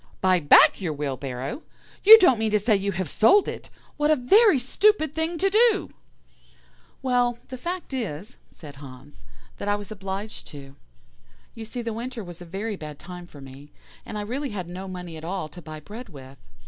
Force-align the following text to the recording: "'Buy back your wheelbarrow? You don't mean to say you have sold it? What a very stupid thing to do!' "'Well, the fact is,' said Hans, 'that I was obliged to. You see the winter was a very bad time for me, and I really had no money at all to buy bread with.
"'Buy 0.19 0.39
back 0.39 0.81
your 0.81 0.93
wheelbarrow? 0.93 1.61
You 2.03 2.17
don't 2.17 2.39
mean 2.39 2.49
to 2.49 2.57
say 2.59 2.75
you 2.75 2.91
have 2.93 3.07
sold 3.07 3.47
it? 3.47 3.69
What 3.97 4.09
a 4.09 4.15
very 4.15 4.57
stupid 4.57 5.13
thing 5.13 5.37
to 5.37 5.51
do!' 5.51 5.91
"'Well, 7.03 7.37
the 7.49 7.57
fact 7.59 7.93
is,' 7.93 8.37
said 8.51 8.77
Hans, 8.77 9.25
'that 9.57 9.67
I 9.67 9.75
was 9.75 9.91
obliged 9.91 10.47
to. 10.47 10.75
You 11.53 11.65
see 11.65 11.83
the 11.83 11.93
winter 11.93 12.23
was 12.23 12.41
a 12.41 12.45
very 12.45 12.75
bad 12.75 12.97
time 12.97 13.27
for 13.27 13.41
me, 13.41 13.71
and 14.03 14.17
I 14.17 14.21
really 14.21 14.49
had 14.49 14.67
no 14.67 14.87
money 14.87 15.17
at 15.17 15.23
all 15.23 15.47
to 15.49 15.61
buy 15.61 15.79
bread 15.79 16.09
with. 16.09 16.39